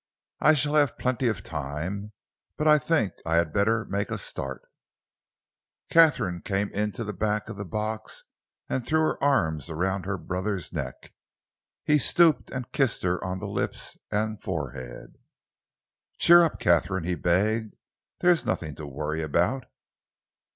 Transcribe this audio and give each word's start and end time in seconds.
"I 0.39 0.55
shall 0.55 0.73
have 0.73 0.97
plenty 0.97 1.27
of 1.27 1.43
time, 1.43 2.13
but 2.57 2.67
I 2.67 2.79
think 2.79 3.13
I 3.23 3.35
had 3.35 3.53
better 3.53 3.85
make 3.85 4.09
a 4.09 4.17
start." 4.17 4.63
Katharine 5.91 6.41
came 6.41 6.69
into 6.71 7.03
the 7.03 7.13
back 7.13 7.49
of 7.49 7.55
the 7.55 7.65
box 7.65 8.23
and 8.67 8.83
threw 8.83 9.01
her 9.01 9.23
arms 9.23 9.69
around 9.69 10.07
her 10.07 10.17
brother's 10.17 10.73
neck. 10.73 11.13
He 11.85 11.99
stooped 11.99 12.49
and 12.49 12.71
kissed 12.71 13.03
her 13.03 13.23
on 13.23 13.37
the 13.37 13.47
lips 13.47 13.95
and 14.09 14.41
forehead. 14.41 15.17
"Cheer 16.17 16.41
up, 16.45 16.57
Katharine," 16.59 17.03
he 17.03 17.13
begged. 17.13 17.75
"There 18.21 18.31
is 18.31 18.43
nothing 18.43 18.73
to 18.77 18.87
worry 18.87 19.21
about." 19.21 19.65